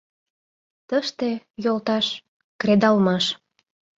[0.87, 1.29] Тыште,
[1.63, 2.05] йолташ,
[2.61, 3.25] кредалмаш».